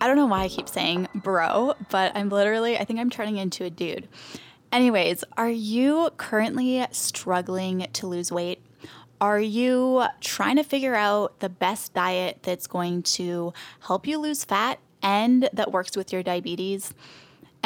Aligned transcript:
I 0.00 0.06
don't 0.06 0.16
know 0.16 0.26
why 0.26 0.42
I 0.42 0.48
keep 0.48 0.68
saying 0.68 1.08
bro, 1.14 1.74
but 1.90 2.12
I'm 2.14 2.28
literally, 2.28 2.78
I 2.78 2.84
think 2.84 3.00
I'm 3.00 3.10
turning 3.10 3.38
into 3.38 3.64
a 3.64 3.70
dude. 3.70 4.08
Anyways, 4.70 5.24
are 5.36 5.50
you 5.50 6.10
currently 6.16 6.86
struggling 6.90 7.86
to 7.94 8.06
lose 8.06 8.30
weight? 8.30 8.60
Are 9.20 9.40
you 9.40 10.04
trying 10.20 10.56
to 10.56 10.62
figure 10.62 10.94
out 10.94 11.40
the 11.40 11.48
best 11.48 11.94
diet 11.94 12.40
that's 12.42 12.66
going 12.66 13.02
to 13.02 13.54
help 13.80 14.06
you 14.06 14.18
lose 14.18 14.44
fat 14.44 14.78
and 15.02 15.48
that 15.52 15.72
works 15.72 15.96
with 15.96 16.12
your 16.12 16.22
diabetes? 16.22 16.92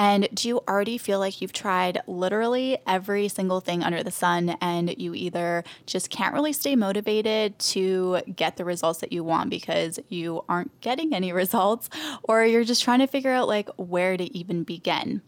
And 0.01 0.31
do 0.33 0.49
you 0.49 0.61
already 0.67 0.97
feel 0.97 1.19
like 1.19 1.43
you've 1.43 1.53
tried 1.53 2.01
literally 2.07 2.79
every 2.87 3.29
single 3.29 3.61
thing 3.61 3.83
under 3.83 4.03
the 4.03 4.11
sun 4.11 4.57
and 4.63 4.99
you 4.99 5.15
either 5.15 5.63
just 5.85 6.09
can't 6.09 6.33
really 6.33 6.55
stay 6.55 6.75
motivated 6.75 7.59
to 7.59 8.23
get 8.35 8.57
the 8.57 8.65
results 8.65 9.01
that 9.01 9.13
you 9.13 9.23
want 9.23 9.51
because 9.51 10.01
you 10.09 10.43
aren't 10.49 10.81
getting 10.81 11.15
any 11.15 11.33
results, 11.35 11.91
or 12.23 12.47
you're 12.47 12.65
just 12.65 12.83
trying 12.83 13.01
to 13.01 13.07
figure 13.07 13.30
out 13.30 13.47
like 13.47 13.69
where 13.77 14.16
to 14.16 14.24
even 14.35 14.65
begin? 14.65 15.21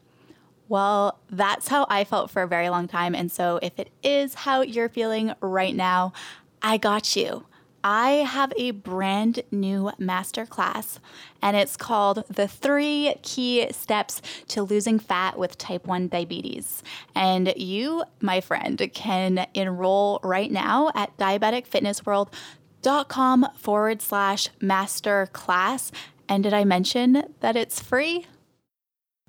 Well, 0.71 1.19
that's 1.29 1.69
how 1.69 1.87
I 1.91 2.05
felt 2.05 2.31
for 2.31 2.41
a 2.41 2.49
very 2.49 2.71
long 2.71 2.89
time. 2.89 3.15
And 3.15 3.31
so 3.31 3.59
if 3.61 3.79
it 3.79 3.91
is 4.03 4.33
how 4.33 4.63
you're 4.63 4.89
feeling 4.89 5.35
right 5.43 5.77
now, 5.77 6.15
I 6.63 6.79
got 6.79 7.15
you. 7.15 7.45
I 7.85 8.11
have 8.11 8.53
a 8.57 8.71
brand 8.71 9.43
new 9.51 9.91
masterclass, 9.99 10.99
and 11.41 11.57
it's 11.57 11.77
called 11.77 12.25
The 12.29 12.47
Three 12.47 13.15
Key 13.23 13.73
Steps 13.73 14.23
to 14.49 14.63
Losing 14.63 14.99
Fat 14.99 15.39
with 15.39 15.57
Type 15.59 15.87
1 15.87 16.09
Diabetes. 16.09 16.83
And 17.15 17.53
you, 17.57 18.05
my 18.21 18.41
friend, 18.41 18.91
can 18.95 19.47
enroll 19.55 20.21
right 20.23 20.51
now 20.51 20.91
at 20.95 21.17
diabeticfitnessworld.com 21.17 23.47
forward 23.57 24.03
slash 24.03 24.49
masterclass. 24.61 25.91
And 26.29 26.45
did 26.45 26.55
I 26.55 26.65
mention 26.65 27.35
that 27.41 27.57
it's 27.57 27.81
free? 27.81 28.27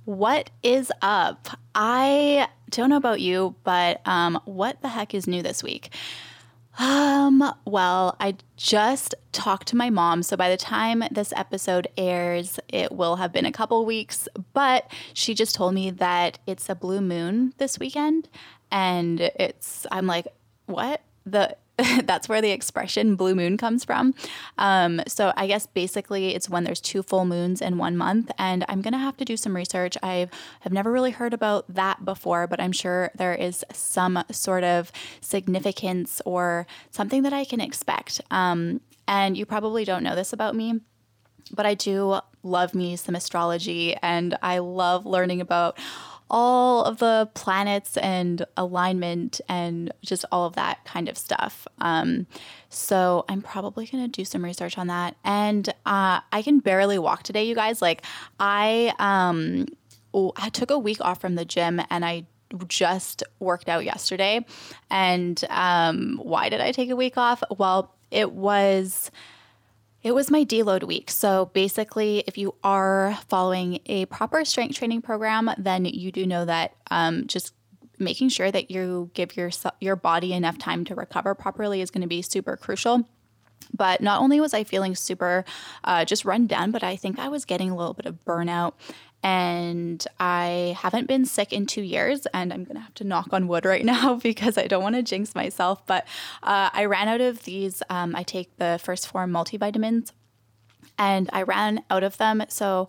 What 0.06 0.50
is 0.62 0.92
up? 1.02 1.48
I 1.73 2.50
don't 2.70 2.90
know 2.90 2.98
about 2.98 3.22
you, 3.22 3.56
but 3.64 4.06
um, 4.06 4.40
what 4.45 4.82
the 4.82 4.90
heck 4.90 5.14
is 5.14 5.28
new 5.28 5.42
this 5.42 5.64
week? 5.64 5.92
Um, 6.80 7.54
well, 7.66 8.16
I 8.20 8.36
just 8.58 9.14
talked 9.32 9.68
to 9.70 9.76
my 9.76 9.90
mom. 9.90 10.24
So 10.24 10.36
by 10.36 10.50
the 10.50 10.58
time 10.58 11.04
this 11.12 11.34
episode 11.36 11.88
airs, 11.98 12.60
it 12.68 12.92
will 12.92 13.18
have 13.18 13.32
been 13.32 13.46
a 13.46 13.52
couple 13.52 13.86
weeks. 13.86 14.28
But 14.54 14.90
she 15.14 15.34
just 15.34 15.56
told 15.56 15.74
me 15.74 15.92
that 15.92 16.40
it's 16.48 16.70
a 16.70 16.76
blue 16.76 17.02
moon 17.02 17.54
this 17.58 17.78
weekend. 17.78 18.30
And 18.72 19.22
it's, 19.22 19.86
I'm 19.92 20.08
like, 20.08 20.28
what? 20.66 21.02
The 21.26 21.56
that's 22.04 22.30
where 22.30 22.42
the 22.42 22.52
expression 22.52 23.16
blue 23.16 23.34
moon 23.34 23.58
comes 23.58 23.84
from. 23.84 24.14
Um, 24.58 25.02
so 25.08 25.34
I 25.36 25.48
guess 25.48 25.66
basically 25.66 26.36
it's 26.36 26.50
when 26.50 26.64
there's 26.64 26.80
two 26.80 27.02
full 27.02 27.26
moons 27.26 27.62
in 27.62 27.78
one 27.78 27.98
month, 27.98 28.32
and 28.38 28.64
I'm 28.70 28.82
gonna 28.82 29.00
have 29.00 29.18
to 29.18 29.26
do 29.26 29.36
some 29.36 29.56
research. 29.56 29.98
I 30.04 30.28
have 30.62 30.74
never 30.74 30.92
really 30.92 31.12
heard 31.12 31.34
about 31.34 31.66
that 31.74 32.06
before, 32.06 32.45
but 32.48 32.62
I'm 32.62 32.72
sure 32.72 33.12
there 33.16 33.33
is 33.33 33.66
some 33.72 34.23
sort 34.32 34.64
of 34.64 34.92
significance 35.22 36.22
or 36.26 36.67
something 36.92 37.23
that 37.23 37.33
I 37.33 37.44
can 37.44 37.60
expect. 37.60 38.22
Um, 38.30 38.82
and 39.08 39.36
you 39.36 39.45
probably 39.45 39.83
don't 39.83 40.04
know 40.04 40.16
this 40.16 40.32
about 40.32 40.56
me, 40.56 40.80
but 41.52 41.66
I 41.66 41.73
do 41.73 42.20
love 42.44 42.76
me 42.76 42.95
some 42.98 43.16
astrology, 43.16 43.95
and 44.02 44.38
I 44.44 44.60
love 44.60 45.06
learning 45.06 45.42
about 45.42 45.78
all 46.33 46.83
of 46.83 46.98
the 46.98 47.30
planets 47.36 47.95
and 47.98 48.44
alignment 48.58 49.39
and 49.48 49.94
just 50.02 50.26
all 50.32 50.48
of 50.48 50.55
that 50.55 50.83
kind 50.83 51.08
of 51.08 51.16
stuff. 51.16 51.67
Um, 51.77 52.26
so 52.70 53.23
I'm 53.30 53.44
probably 53.44 53.86
going 53.86 54.04
to 54.04 54.10
do 54.10 54.26
some 54.26 54.44
research 54.44 54.80
on 54.80 54.88
that. 54.88 55.16
And 55.23 55.70
uh, 55.86 56.21
I 56.32 56.42
can 56.44 56.58
barely 56.58 56.98
walk 56.98 57.21
today, 57.21 57.44
you 57.44 57.54
guys. 57.54 57.83
Like, 57.83 58.02
I, 58.39 58.95
um, 58.98 59.67
I 60.36 60.49
took 60.49 60.71
a 60.71 60.80
week 60.80 60.99
off 61.02 61.21
from 61.21 61.36
the 61.36 61.45
gym 61.45 61.80
and 61.92 62.04
I 62.04 62.26
just 62.67 63.21
worked 63.39 63.70
out 63.70 63.86
yesterday. 63.86 64.44
And 64.89 65.39
um, 65.52 66.20
why 66.21 66.50
did 66.50 66.61
I 66.61 66.71
take 66.71 66.89
a 66.89 66.95
week 66.95 67.15
off? 67.15 67.44
Well, 67.55 67.94
it 68.10 68.32
was 68.32 69.11
it 70.03 70.14
was 70.14 70.30
my 70.30 70.43
deload 70.43 70.83
week. 70.83 71.09
So 71.09 71.49
basically, 71.53 72.23
if 72.27 72.37
you 72.37 72.55
are 72.64 73.17
following 73.30 73.80
a 73.86 74.05
proper 74.05 74.43
strength 74.43 74.75
training 74.75 75.02
program, 75.02 75.49
then 75.58 75.86
you 75.86 76.11
do 76.11 76.25
know 76.25 76.43
that 76.45 76.75
um, 76.91 77.25
just 77.25 77.53
making 77.99 78.30
sure 78.30 78.52
that 78.52 78.69
you 78.69 79.09
give 79.14 79.37
your 79.37 79.49
your 79.80 79.95
body 79.95 80.33
enough 80.33 80.58
time 80.58 80.83
to 80.86 80.95
recover 80.95 81.33
properly 81.33 81.81
is 81.81 81.89
going 81.89 82.02
to 82.02 82.08
be 82.08 82.21
super 82.21 82.58
crucial. 82.58 83.08
But 83.75 84.02
not 84.02 84.21
only 84.21 84.39
was 84.39 84.53
I 84.53 84.65
feeling 84.65 84.93
super 84.95 85.45
uh, 85.83 86.03
just 86.03 86.25
run 86.25 86.47
down, 86.47 86.71
but 86.71 86.83
I 86.83 86.97
think 86.97 87.17
I 87.17 87.30
was 87.30 87.45
getting 87.45 87.71
a 87.71 87.75
little 87.75 87.93
bit 87.93 88.05
of 88.05 88.23
burnout 88.25 88.73
and 89.23 90.06
I 90.20 90.78
haven't 90.80 91.08
been 91.08 91.26
sick 91.26 91.54
in 91.54 91.66
two 91.66 91.82
years. 91.82 92.28
And 92.34 92.52
I'm 92.52 92.66
gonna 92.66 92.82
have 92.82 92.94
to 92.95 93.04
knock 93.04 93.30
on 93.32 93.48
wood 93.48 93.66
right 93.66 93.86
now 93.94 94.16
because 94.16 94.58
I 94.58 94.67
don't 94.67 94.84
want 94.84 94.95
to 94.95 95.04
jinx 95.04 95.34
myself. 95.34 95.86
But 95.86 96.06
uh, 96.44 96.70
I 96.73 96.86
ran 96.86 97.08
out 97.08 97.22
of 97.22 97.44
these. 97.44 97.82
Um, 97.89 98.16
I 98.16 98.23
take 98.23 98.56
the 98.58 98.80
1st 98.83 99.08
Phorm 99.08 99.32
multivitamins, 99.32 100.12
and 100.98 101.30
I 101.33 101.44
ran 101.44 101.83
out 101.89 102.04
of 102.04 102.17
them. 102.17 102.44
So 102.50 102.88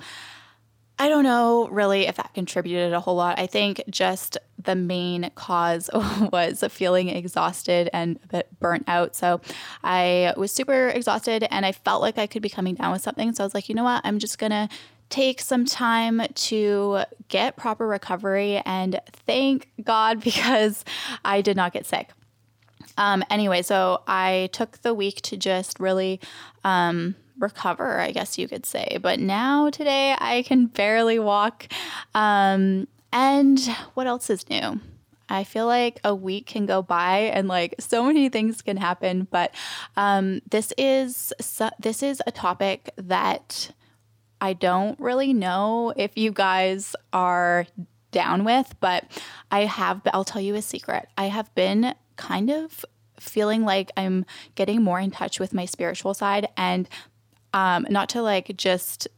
I 0.96 1.08
don't 1.08 1.24
know 1.24 1.68
really 1.68 2.06
if 2.06 2.16
that 2.16 2.34
contributed 2.34 2.92
a 2.92 3.00
whole 3.00 3.16
lot. 3.16 3.38
I 3.38 3.46
think 3.46 3.82
just 3.90 4.38
the 4.62 4.76
main 4.76 5.30
cause 5.34 5.90
was 6.32 6.62
feeling 6.70 7.08
exhausted 7.08 7.90
and 7.92 8.18
a 8.22 8.28
bit 8.28 8.48
burnt 8.60 8.84
out. 8.86 9.16
So 9.16 9.40
I 9.82 10.34
was 10.36 10.52
super 10.52 10.88
exhausted 10.88 11.46
and 11.50 11.66
I 11.66 11.72
felt 11.72 12.00
like 12.00 12.16
I 12.16 12.28
could 12.28 12.42
be 12.42 12.48
coming 12.48 12.76
down 12.76 12.92
with 12.92 13.02
something. 13.02 13.32
So 13.34 13.42
I 13.42 13.46
was 13.46 13.54
like, 13.54 13.68
you 13.68 13.74
know 13.74 13.84
what? 13.84 14.02
I'm 14.04 14.20
just 14.20 14.38
gonna 14.38 14.68
take 15.10 15.40
some 15.40 15.64
time 15.64 16.22
to 16.34 17.04
get 17.28 17.56
proper 17.56 17.86
recovery 17.86 18.60
and 18.64 19.00
thank 19.26 19.70
God 19.82 20.20
because 20.24 20.84
I 21.24 21.40
did 21.40 21.56
not 21.56 21.72
get 21.72 21.86
sick. 21.86 22.10
Um, 22.96 23.24
anyway, 23.30 23.62
so 23.62 24.02
I 24.06 24.50
took 24.52 24.82
the 24.82 24.94
week 24.94 25.20
to 25.22 25.36
just 25.36 25.80
really 25.80 26.20
um, 26.62 27.16
recover, 27.38 27.98
I 27.98 28.12
guess 28.12 28.38
you 28.38 28.46
could 28.46 28.64
say. 28.64 28.98
But 29.00 29.18
now 29.18 29.70
today 29.70 30.14
I 30.18 30.42
can 30.42 30.66
barely 30.66 31.18
walk. 31.18 31.66
Um, 32.14 32.86
and 33.12 33.60
what 33.94 34.06
else 34.06 34.30
is 34.30 34.48
new? 34.48 34.80
I 35.28 35.44
feel 35.44 35.66
like 35.66 36.00
a 36.04 36.14
week 36.14 36.46
can 36.46 36.66
go 36.66 36.82
by 36.82 37.18
and 37.18 37.48
like 37.48 37.74
so 37.78 38.04
many 38.04 38.28
things 38.28 38.62
can 38.62 38.76
happen. 38.76 39.26
But 39.30 39.54
um, 39.96 40.42
this 40.50 40.72
is 40.76 41.32
this 41.80 42.02
is 42.02 42.22
a 42.26 42.30
topic 42.30 42.90
that 42.96 43.70
I 44.40 44.52
don't 44.52 44.98
really 45.00 45.32
know 45.32 45.92
if 45.96 46.16
you 46.16 46.30
guys 46.32 46.94
are 47.12 47.66
down 48.10 48.44
with, 48.44 48.74
but 48.80 49.04
I 49.50 49.64
have, 49.64 50.02
I'll 50.12 50.24
tell 50.24 50.42
you 50.42 50.54
a 50.54 50.62
secret. 50.62 51.08
I 51.16 51.26
have 51.26 51.54
been 51.54 51.94
kind 52.16 52.50
of 52.50 52.84
feeling 53.18 53.64
like 53.64 53.90
I'm 53.96 54.24
getting 54.54 54.82
more 54.82 55.00
in 55.00 55.10
touch 55.10 55.40
with 55.40 55.52
my 55.54 55.64
spiritual 55.64 56.14
side 56.14 56.48
and 56.56 56.88
um, 57.52 57.86
not 57.88 58.10
to 58.10 58.22
like 58.22 58.56
just 58.56 59.08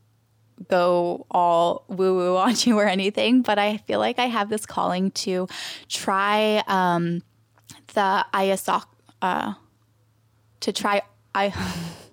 go 0.69 1.27
all 1.31 1.85
woo 1.89 2.15
woo 2.15 2.37
on 2.39 2.55
you 2.61 2.79
or 2.79 2.87
anything, 2.87 3.43
but 3.43 3.59
I 3.59 3.79
feel 3.79 3.99
like 3.99 4.19
I 4.19 4.27
have 4.27 4.49
this 4.49 4.67
calling 4.67 5.11
to 5.13 5.49
try 5.89 6.63
um, 6.67 7.23
the 7.95 8.25
ayahuasca, 8.33 8.85
uh, 9.23 9.55
to 10.61 10.73
try 10.73 11.03
I. 11.35 11.53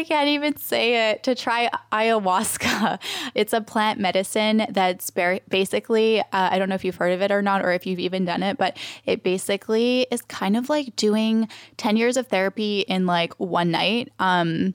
I 0.00 0.04
can't 0.04 0.28
even 0.28 0.56
say 0.56 1.10
it. 1.10 1.22
To 1.24 1.34
try 1.34 1.70
ayahuasca. 1.92 2.98
It's 3.34 3.52
a 3.52 3.60
plant 3.60 4.00
medicine 4.00 4.66
that's 4.70 5.10
basically, 5.10 6.20
uh, 6.20 6.24
I 6.32 6.58
don't 6.58 6.68
know 6.68 6.74
if 6.74 6.84
you've 6.84 6.96
heard 6.96 7.12
of 7.12 7.20
it 7.22 7.30
or 7.30 7.42
not, 7.42 7.62
or 7.64 7.70
if 7.72 7.86
you've 7.86 7.98
even 7.98 8.24
done 8.24 8.42
it, 8.42 8.56
but 8.56 8.76
it 9.04 9.22
basically 9.22 10.06
is 10.10 10.22
kind 10.22 10.56
of 10.56 10.68
like 10.68 10.96
doing 10.96 11.48
10 11.76 11.96
years 11.96 12.16
of 12.16 12.26
therapy 12.28 12.80
in 12.80 13.06
like 13.06 13.34
one 13.34 13.70
night. 13.70 14.10
Um, 14.18 14.74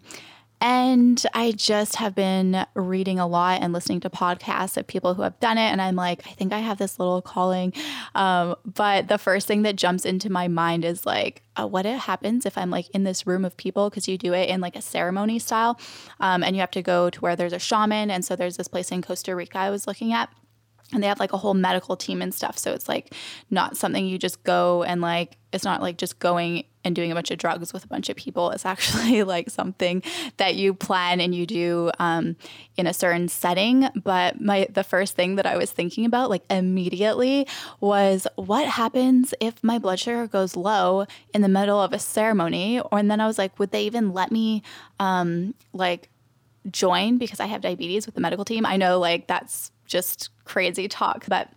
And 0.67 1.23
I 1.35 1.51
just 1.51 1.97
have 1.97 2.15
been 2.15 2.65
reading 2.73 3.19
a 3.19 3.27
lot 3.27 3.61
and 3.61 3.71
listening 3.71 3.99
to 3.99 4.09
podcasts 4.09 4.77
of 4.77 4.87
people 4.87 5.13
who 5.13 5.21
have 5.21 5.39
done 5.39 5.59
it. 5.59 5.69
And 5.69 5.79
I'm 5.79 5.95
like, 5.95 6.25
I 6.25 6.31
think 6.31 6.53
I 6.53 6.57
have 6.57 6.79
this 6.79 6.97
little 6.97 7.21
calling. 7.21 7.71
Um, 8.15 8.55
but 8.65 9.07
the 9.07 9.19
first 9.19 9.45
thing 9.45 9.61
that 9.61 9.75
jumps 9.75 10.05
into 10.05 10.31
my 10.31 10.47
mind 10.47 10.83
is 10.83 11.05
like, 11.05 11.43
uh, 11.55 11.67
what 11.67 11.85
it 11.85 11.99
happens 11.99 12.47
if 12.47 12.57
I'm 12.57 12.71
like 12.71 12.89
in 12.95 13.03
this 13.03 13.27
room 13.27 13.45
of 13.45 13.55
people 13.57 13.91
because 13.91 14.07
you 14.07 14.17
do 14.17 14.33
it 14.33 14.49
in 14.49 14.59
like 14.59 14.75
a 14.75 14.81
ceremony 14.81 15.37
style, 15.37 15.79
um, 16.19 16.41
and 16.41 16.55
you 16.55 16.61
have 16.61 16.71
to 16.71 16.81
go 16.81 17.11
to 17.11 17.19
where 17.19 17.35
there's 17.35 17.53
a 17.53 17.59
shaman. 17.59 18.09
And 18.09 18.25
so 18.25 18.35
there's 18.35 18.57
this 18.57 18.67
place 18.67 18.91
in 18.91 19.03
Costa 19.03 19.35
Rica 19.35 19.59
I 19.59 19.69
was 19.69 19.85
looking 19.85 20.13
at 20.13 20.31
and 20.93 21.03
they 21.03 21.07
have 21.07 21.19
like 21.19 21.33
a 21.33 21.37
whole 21.37 21.53
medical 21.53 21.95
team 21.95 22.21
and 22.21 22.33
stuff 22.33 22.57
so 22.59 22.71
it's 22.71 22.87
like 22.87 23.13
not 23.49 23.75
something 23.75 24.05
you 24.05 24.19
just 24.19 24.43
go 24.43 24.83
and 24.83 25.01
like 25.01 25.37
it's 25.51 25.63
not 25.63 25.81
like 25.81 25.97
just 25.97 26.19
going 26.19 26.63
and 26.85 26.95
doing 26.95 27.11
a 27.11 27.15
bunch 27.15 27.31
of 27.31 27.37
drugs 27.37 27.73
with 27.73 27.83
a 27.83 27.87
bunch 27.87 28.09
of 28.09 28.15
people 28.15 28.51
is 28.51 28.65
actually 28.65 29.23
like 29.35 29.49
something 29.49 30.01
that 30.37 30.55
you 30.55 30.73
plan 30.73 31.19
and 31.19 31.35
you 31.35 31.45
do 31.45 31.91
um, 31.99 32.35
in 32.77 32.87
a 32.87 32.93
certain 32.93 33.27
setting 33.27 33.89
but 34.03 34.39
my 34.39 34.67
the 34.71 34.83
first 34.83 35.15
thing 35.15 35.35
that 35.35 35.45
i 35.45 35.57
was 35.57 35.71
thinking 35.71 36.05
about 36.05 36.29
like 36.29 36.43
immediately 36.49 37.47
was 37.79 38.27
what 38.35 38.67
happens 38.67 39.33
if 39.39 39.63
my 39.63 39.77
blood 39.77 39.99
sugar 39.99 40.27
goes 40.27 40.55
low 40.55 41.05
in 41.33 41.41
the 41.41 41.49
middle 41.49 41.81
of 41.81 41.91
a 41.93 41.99
ceremony 41.99 42.79
or 42.79 42.99
and 42.99 43.09
then 43.11 43.19
i 43.19 43.27
was 43.27 43.37
like 43.37 43.57
would 43.59 43.71
they 43.71 43.83
even 43.83 44.13
let 44.13 44.31
me 44.31 44.63
um, 44.99 45.53
like 45.73 46.09
join 46.69 47.17
because 47.17 47.39
i 47.39 47.45
have 47.45 47.61
diabetes 47.61 48.05
with 48.05 48.15
the 48.15 48.21
medical 48.21 48.45
team 48.45 48.65
i 48.65 48.77
know 48.77 48.99
like 48.99 49.27
that's 49.27 49.71
just 49.85 50.29
crazy 50.43 50.87
talk, 50.87 51.25
but 51.27 51.49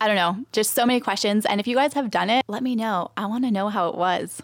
I 0.00 0.06
don't 0.06 0.16
know, 0.16 0.44
just 0.52 0.74
so 0.74 0.86
many 0.86 1.00
questions. 1.00 1.44
And 1.44 1.60
if 1.60 1.66
you 1.66 1.74
guys 1.74 1.92
have 1.94 2.10
done 2.10 2.30
it, 2.30 2.44
let 2.48 2.62
me 2.62 2.76
know. 2.76 3.10
I 3.16 3.26
want 3.26 3.44
to 3.44 3.50
know 3.50 3.68
how 3.68 3.88
it 3.88 3.96
was. 3.96 4.40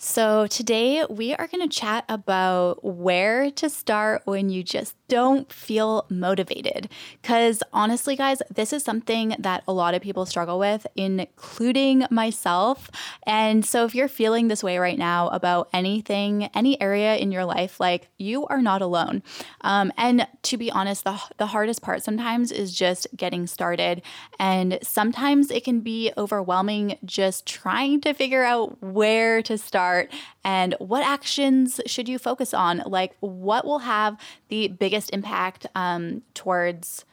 So, 0.00 0.46
today 0.46 1.04
we 1.10 1.34
are 1.34 1.48
going 1.48 1.68
to 1.68 1.76
chat 1.76 2.04
about 2.08 2.84
where 2.84 3.50
to 3.50 3.68
start 3.68 4.22
when 4.26 4.48
you 4.48 4.62
just 4.62 4.94
don't 5.08 5.52
feel 5.52 6.06
motivated. 6.08 6.88
Because 7.20 7.62
honestly, 7.72 8.14
guys, 8.14 8.42
this 8.54 8.72
is 8.72 8.84
something 8.84 9.34
that 9.38 9.64
a 9.66 9.72
lot 9.72 9.94
of 9.94 10.02
people 10.02 10.26
struggle 10.26 10.58
with, 10.58 10.86
including 10.96 12.04
myself. 12.10 12.90
And 13.24 13.64
so, 13.64 13.84
if 13.84 13.94
you're 13.94 14.08
feeling 14.08 14.48
this 14.48 14.62
way 14.62 14.78
right 14.78 14.98
now 14.98 15.28
about 15.28 15.68
anything, 15.72 16.44
any 16.54 16.80
area 16.80 17.16
in 17.16 17.32
your 17.32 17.44
life, 17.44 17.80
like 17.80 18.08
you 18.18 18.46
are 18.46 18.62
not 18.62 18.82
alone. 18.82 19.22
Um, 19.62 19.92
and 19.96 20.26
to 20.42 20.56
be 20.56 20.70
honest, 20.70 21.04
the, 21.04 21.20
the 21.38 21.46
hardest 21.46 21.82
part 21.82 22.02
sometimes 22.02 22.52
is 22.52 22.74
just 22.74 23.06
getting 23.16 23.46
started. 23.46 24.02
And 24.38 24.78
sometimes 24.82 25.50
it 25.50 25.64
can 25.64 25.80
be 25.80 26.12
overwhelming 26.16 26.98
just 27.04 27.46
trying 27.46 28.00
to 28.02 28.12
figure 28.12 28.44
out 28.44 28.82
where 28.82 29.42
to 29.42 29.56
start 29.56 30.10
and 30.48 30.74
what 30.78 31.04
actions 31.04 31.78
should 31.84 32.08
you 32.08 32.18
focus 32.18 32.54
on? 32.54 32.82
Like, 32.86 33.14
what 33.20 33.66
will 33.66 33.80
have 33.80 34.16
the 34.48 34.68
biggest 34.98 35.14
impact 35.14 35.64
um, 35.76 36.22
towards 36.34 37.04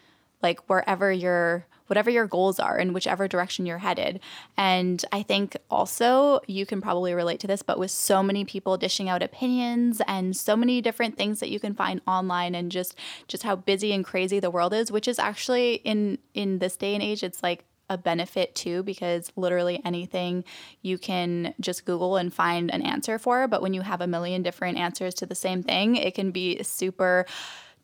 like 0.41 0.59
wherever 0.67 1.11
your 1.11 1.67
whatever 1.85 2.09
your 2.09 2.25
goals 2.25 2.59
are 2.59 2.79
in 2.79 2.93
whichever 2.93 3.27
direction 3.27 3.67
you're 3.67 3.77
headed. 3.77 4.19
And 4.57 5.05
I 5.11 5.21
think 5.21 5.55
also 5.69 6.39
you 6.47 6.65
can 6.65 6.81
probably 6.81 7.13
relate 7.13 7.39
to 7.41 7.47
this, 7.47 7.61
but 7.61 7.77
with 7.77 7.91
so 7.91 8.23
many 8.23 8.43
people 8.43 8.75
dishing 8.75 9.07
out 9.07 9.21
opinions 9.21 10.01
and 10.07 10.35
so 10.35 10.55
many 10.55 10.81
different 10.81 11.15
things 11.15 11.39
that 11.41 11.51
you 11.51 11.59
can 11.59 11.75
find 11.75 12.01
online 12.07 12.55
and 12.55 12.71
just 12.71 12.95
just 13.27 13.43
how 13.43 13.55
busy 13.55 13.93
and 13.93 14.03
crazy 14.03 14.39
the 14.39 14.49
world 14.49 14.73
is, 14.73 14.91
which 14.91 15.07
is 15.07 15.19
actually 15.19 15.75
in 15.83 16.17
in 16.33 16.57
this 16.57 16.75
day 16.75 16.95
and 16.95 17.03
age, 17.03 17.21
it's 17.21 17.43
like 17.43 17.65
a 17.89 17.97
benefit 17.97 18.55
too 18.55 18.81
because 18.83 19.31
literally 19.35 19.79
anything 19.85 20.43
you 20.81 20.97
can 20.97 21.53
just 21.59 21.85
Google 21.85 22.17
and 22.17 22.33
find 22.33 22.73
an 22.73 22.81
answer 22.81 23.19
for. 23.19 23.47
But 23.47 23.61
when 23.61 23.73
you 23.73 23.81
have 23.81 24.01
a 24.01 24.07
million 24.07 24.41
different 24.41 24.79
answers 24.79 25.13
to 25.15 25.25
the 25.25 25.35
same 25.35 25.61
thing, 25.61 25.95
it 25.95 26.15
can 26.15 26.31
be 26.31 26.63
super 26.63 27.25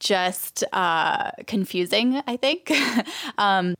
just 0.01 0.65
uh, 0.73 1.31
confusing, 1.47 2.21
I 2.27 2.35
think. 2.35 2.71
um, 3.37 3.75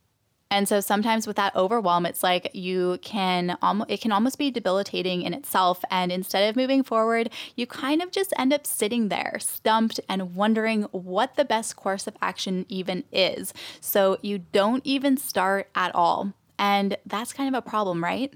and 0.50 0.68
so 0.68 0.80
sometimes 0.80 1.26
with 1.26 1.36
that 1.36 1.56
overwhelm, 1.56 2.04
it's 2.04 2.22
like 2.22 2.50
you 2.54 2.98
can 3.00 3.56
almost 3.62 3.90
it 3.90 4.02
can 4.02 4.12
almost 4.12 4.38
be 4.38 4.50
debilitating 4.50 5.22
in 5.22 5.32
itself. 5.32 5.82
And 5.90 6.12
instead 6.12 6.48
of 6.48 6.56
moving 6.56 6.82
forward, 6.82 7.30
you 7.56 7.66
kind 7.66 8.02
of 8.02 8.10
just 8.10 8.34
end 8.38 8.52
up 8.52 8.66
sitting 8.66 9.08
there, 9.08 9.38
stumped 9.40 9.98
and 10.10 10.34
wondering 10.34 10.82
what 10.92 11.36
the 11.36 11.44
best 11.44 11.76
course 11.76 12.06
of 12.06 12.16
action 12.20 12.66
even 12.68 13.04
is. 13.10 13.54
So 13.80 14.18
you 14.20 14.38
don't 14.38 14.86
even 14.86 15.16
start 15.16 15.70
at 15.74 15.94
all. 15.94 16.34
And 16.58 16.98
that's 17.06 17.32
kind 17.32 17.54
of 17.54 17.58
a 17.58 17.68
problem, 17.68 18.04
right? 18.04 18.32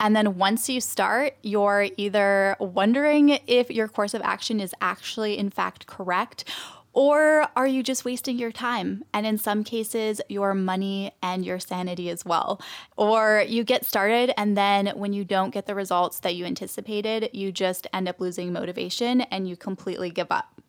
And 0.00 0.16
then 0.16 0.36
once 0.36 0.68
you 0.68 0.80
start, 0.80 1.36
you're 1.42 1.86
either 1.96 2.56
wondering 2.58 3.38
if 3.46 3.70
your 3.70 3.86
course 3.86 4.14
of 4.14 4.22
action 4.22 4.58
is 4.58 4.74
actually, 4.80 5.38
in 5.38 5.48
fact, 5.48 5.86
correct, 5.86 6.42
or 6.92 7.48
are 7.56 7.66
you 7.66 7.82
just 7.82 8.04
wasting 8.04 8.38
your 8.38 8.52
time? 8.52 9.04
And 9.14 9.26
in 9.26 9.38
some 9.38 9.64
cases, 9.64 10.20
your 10.28 10.54
money 10.54 11.12
and 11.22 11.44
your 11.44 11.58
sanity 11.58 12.10
as 12.10 12.24
well. 12.24 12.60
Or 12.96 13.44
you 13.46 13.64
get 13.64 13.86
started, 13.86 14.32
and 14.36 14.56
then 14.56 14.88
when 14.88 15.12
you 15.12 15.24
don't 15.24 15.54
get 15.54 15.66
the 15.66 15.74
results 15.74 16.20
that 16.20 16.34
you 16.34 16.44
anticipated, 16.44 17.30
you 17.32 17.50
just 17.52 17.86
end 17.92 18.08
up 18.08 18.20
losing 18.20 18.52
motivation 18.52 19.22
and 19.22 19.48
you 19.48 19.56
completely 19.56 20.10
give 20.10 20.30
up. 20.30 20.60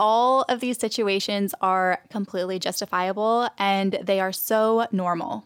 All 0.00 0.42
of 0.48 0.60
these 0.60 0.78
situations 0.78 1.54
are 1.60 2.00
completely 2.10 2.58
justifiable 2.58 3.48
and 3.58 3.98
they 4.02 4.18
are 4.18 4.32
so 4.32 4.86
normal. 4.90 5.44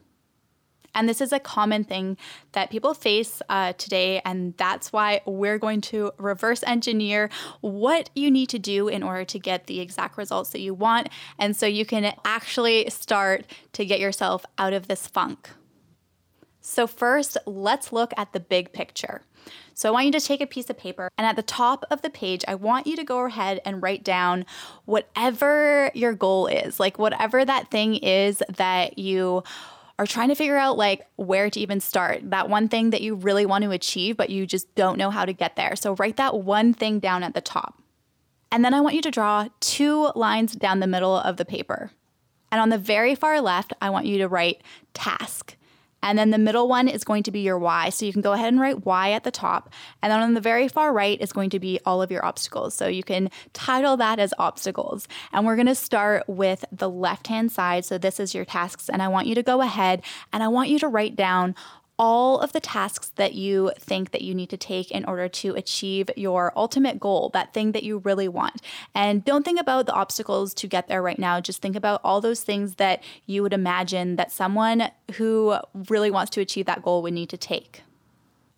And 0.96 1.08
this 1.08 1.20
is 1.20 1.32
a 1.32 1.38
common 1.38 1.84
thing 1.84 2.16
that 2.52 2.70
people 2.70 2.94
face 2.94 3.40
uh, 3.48 3.74
today. 3.74 4.20
And 4.24 4.56
that's 4.56 4.92
why 4.92 5.20
we're 5.26 5.58
going 5.58 5.82
to 5.82 6.10
reverse 6.18 6.64
engineer 6.66 7.30
what 7.60 8.10
you 8.16 8.30
need 8.30 8.48
to 8.48 8.58
do 8.58 8.88
in 8.88 9.02
order 9.02 9.24
to 9.26 9.38
get 9.38 9.66
the 9.66 9.80
exact 9.80 10.16
results 10.16 10.50
that 10.50 10.60
you 10.60 10.74
want. 10.74 11.10
And 11.38 11.54
so 11.54 11.66
you 11.66 11.84
can 11.84 12.12
actually 12.24 12.88
start 12.90 13.44
to 13.74 13.84
get 13.84 14.00
yourself 14.00 14.44
out 14.58 14.72
of 14.72 14.88
this 14.88 15.06
funk. 15.06 15.50
So, 16.68 16.88
first, 16.88 17.38
let's 17.46 17.92
look 17.92 18.12
at 18.16 18.32
the 18.32 18.40
big 18.40 18.72
picture. 18.72 19.22
So, 19.72 19.88
I 19.88 19.92
want 19.92 20.06
you 20.06 20.12
to 20.12 20.20
take 20.20 20.40
a 20.40 20.48
piece 20.48 20.68
of 20.68 20.76
paper, 20.76 21.08
and 21.16 21.24
at 21.24 21.36
the 21.36 21.42
top 21.44 21.84
of 21.92 22.02
the 22.02 22.10
page, 22.10 22.44
I 22.48 22.56
want 22.56 22.88
you 22.88 22.96
to 22.96 23.04
go 23.04 23.24
ahead 23.24 23.60
and 23.64 23.80
write 23.80 24.02
down 24.02 24.44
whatever 24.84 25.92
your 25.94 26.12
goal 26.12 26.48
is, 26.48 26.80
like 26.80 26.98
whatever 26.98 27.44
that 27.44 27.70
thing 27.70 27.94
is 27.94 28.42
that 28.56 28.98
you 28.98 29.44
are 29.98 30.06
trying 30.06 30.28
to 30.28 30.34
figure 30.34 30.56
out 30.56 30.76
like 30.76 31.06
where 31.16 31.48
to 31.48 31.60
even 31.60 31.80
start. 31.80 32.30
That 32.30 32.48
one 32.48 32.68
thing 32.68 32.90
that 32.90 33.00
you 33.00 33.14
really 33.14 33.46
want 33.46 33.64
to 33.64 33.70
achieve, 33.70 34.16
but 34.16 34.30
you 34.30 34.46
just 34.46 34.74
don't 34.74 34.98
know 34.98 35.10
how 35.10 35.24
to 35.24 35.32
get 35.32 35.56
there. 35.56 35.74
So 35.76 35.94
write 35.94 36.16
that 36.16 36.38
one 36.38 36.74
thing 36.74 36.98
down 36.98 37.22
at 37.22 37.34
the 37.34 37.40
top. 37.40 37.82
And 38.52 38.64
then 38.64 38.74
I 38.74 38.80
want 38.80 38.94
you 38.94 39.02
to 39.02 39.10
draw 39.10 39.48
two 39.60 40.10
lines 40.14 40.54
down 40.54 40.80
the 40.80 40.86
middle 40.86 41.16
of 41.16 41.36
the 41.36 41.44
paper. 41.44 41.90
And 42.52 42.60
on 42.60 42.68
the 42.68 42.78
very 42.78 43.14
far 43.14 43.40
left, 43.40 43.72
I 43.80 43.90
want 43.90 44.06
you 44.06 44.18
to 44.18 44.28
write 44.28 44.62
task. 44.94 45.55
And 46.06 46.16
then 46.16 46.30
the 46.30 46.38
middle 46.38 46.68
one 46.68 46.86
is 46.86 47.02
going 47.02 47.24
to 47.24 47.32
be 47.32 47.40
your 47.40 47.58
why. 47.58 47.88
So 47.88 48.06
you 48.06 48.12
can 48.12 48.22
go 48.22 48.32
ahead 48.32 48.52
and 48.52 48.60
write 48.60 48.86
why 48.86 49.10
at 49.10 49.24
the 49.24 49.32
top. 49.32 49.72
And 50.02 50.12
then 50.12 50.20
on 50.20 50.34
the 50.34 50.40
very 50.40 50.68
far 50.68 50.92
right 50.92 51.20
is 51.20 51.32
going 51.32 51.50
to 51.50 51.58
be 51.58 51.80
all 51.84 52.00
of 52.00 52.12
your 52.12 52.24
obstacles. 52.24 52.74
So 52.74 52.86
you 52.86 53.02
can 53.02 53.28
title 53.54 53.96
that 53.96 54.20
as 54.20 54.32
obstacles. 54.38 55.08
And 55.32 55.44
we're 55.44 55.56
going 55.56 55.66
to 55.66 55.74
start 55.74 56.22
with 56.28 56.64
the 56.70 56.88
left 56.88 57.26
hand 57.26 57.50
side. 57.50 57.84
So 57.84 57.98
this 57.98 58.20
is 58.20 58.36
your 58.36 58.44
tasks. 58.44 58.88
And 58.88 59.02
I 59.02 59.08
want 59.08 59.26
you 59.26 59.34
to 59.34 59.42
go 59.42 59.62
ahead 59.62 60.02
and 60.32 60.44
I 60.44 60.48
want 60.48 60.68
you 60.68 60.78
to 60.78 60.86
write 60.86 61.16
down 61.16 61.56
all 61.98 62.38
of 62.40 62.52
the 62.52 62.60
tasks 62.60 63.08
that 63.16 63.34
you 63.34 63.72
think 63.78 64.10
that 64.10 64.22
you 64.22 64.34
need 64.34 64.50
to 64.50 64.56
take 64.56 64.90
in 64.90 65.04
order 65.04 65.28
to 65.28 65.54
achieve 65.54 66.10
your 66.16 66.52
ultimate 66.56 67.00
goal, 67.00 67.30
that 67.30 67.54
thing 67.54 67.72
that 67.72 67.82
you 67.82 67.98
really 67.98 68.28
want. 68.28 68.60
And 68.94 69.24
don't 69.24 69.44
think 69.44 69.58
about 69.60 69.86
the 69.86 69.92
obstacles 69.92 70.52
to 70.54 70.66
get 70.66 70.88
there 70.88 71.02
right 71.02 71.18
now. 71.18 71.40
Just 71.40 71.62
think 71.62 71.76
about 71.76 72.00
all 72.04 72.20
those 72.20 72.42
things 72.42 72.74
that 72.76 73.02
you 73.24 73.42
would 73.42 73.52
imagine 73.52 74.16
that 74.16 74.30
someone 74.30 74.90
who 75.14 75.56
really 75.88 76.10
wants 76.10 76.30
to 76.30 76.40
achieve 76.40 76.66
that 76.66 76.82
goal 76.82 77.02
would 77.02 77.14
need 77.14 77.30
to 77.30 77.38
take. 77.38 77.82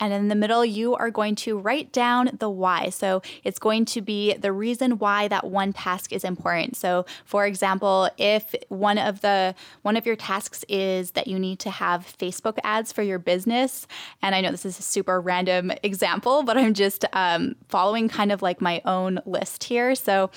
And 0.00 0.12
in 0.12 0.28
the 0.28 0.34
middle, 0.34 0.64
you 0.64 0.94
are 0.94 1.10
going 1.10 1.34
to 1.36 1.58
write 1.58 1.92
down 1.92 2.30
the 2.38 2.48
why. 2.48 2.90
So 2.90 3.22
it's 3.44 3.58
going 3.58 3.84
to 3.86 4.00
be 4.00 4.34
the 4.34 4.52
reason 4.52 4.98
why 4.98 5.28
that 5.28 5.46
one 5.46 5.72
task 5.72 6.12
is 6.12 6.24
important. 6.24 6.76
So 6.76 7.06
for 7.24 7.46
example, 7.46 8.08
if 8.16 8.54
one 8.68 8.98
of 8.98 9.20
the 9.20 9.54
one 9.82 9.96
of 9.96 10.06
your 10.06 10.16
tasks 10.16 10.64
is 10.68 11.12
that 11.12 11.26
you 11.26 11.38
need 11.38 11.58
to 11.60 11.70
have 11.70 12.06
Facebook 12.18 12.58
ads 12.62 12.92
for 12.92 13.02
your 13.02 13.18
business, 13.18 13.86
and 14.22 14.34
I 14.34 14.40
know 14.40 14.50
this 14.50 14.64
is 14.64 14.78
a 14.78 14.82
super 14.82 15.20
random 15.20 15.72
example, 15.82 16.42
but 16.42 16.56
I'm 16.56 16.74
just 16.74 17.04
um, 17.12 17.56
following 17.68 18.08
kind 18.08 18.32
of 18.32 18.42
like 18.42 18.60
my 18.60 18.80
own 18.84 19.20
list 19.26 19.64
here. 19.64 19.94
So 19.94 20.30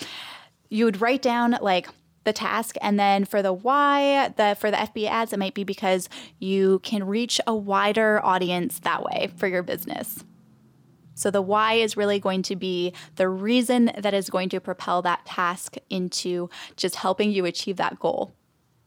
you 0.69 0.85
would 0.85 1.01
write 1.01 1.21
down 1.21 1.57
like 1.61 1.89
the 2.23 2.33
task 2.33 2.75
and 2.81 2.99
then 2.99 3.25
for 3.25 3.41
the 3.41 3.53
why 3.53 4.29
the 4.37 4.55
for 4.59 4.69
the 4.69 4.77
FB 4.77 5.09
ads 5.09 5.33
it 5.33 5.39
might 5.39 5.53
be 5.53 5.63
because 5.63 6.07
you 6.39 6.79
can 6.79 7.05
reach 7.05 7.41
a 7.47 7.55
wider 7.55 8.23
audience 8.23 8.79
that 8.79 9.03
way 9.03 9.31
for 9.37 9.47
your 9.47 9.63
business. 9.63 10.23
So 11.13 11.29
the 11.29 11.41
why 11.41 11.73
is 11.73 11.97
really 11.97 12.19
going 12.19 12.41
to 12.43 12.55
be 12.55 12.93
the 13.15 13.29
reason 13.29 13.91
that 13.97 14.13
is 14.13 14.29
going 14.29 14.49
to 14.49 14.59
propel 14.59 15.01
that 15.03 15.25
task 15.25 15.75
into 15.89 16.49
just 16.77 16.95
helping 16.95 17.31
you 17.31 17.45
achieve 17.45 17.77
that 17.77 17.99
goal. 17.99 18.33